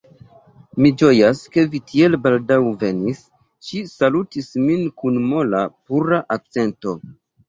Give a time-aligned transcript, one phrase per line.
[0.83, 3.19] Mi ĝojas, ke vi tiel baldaŭ venis,
[3.67, 6.95] ŝi salutis min kun mola, pura akcento.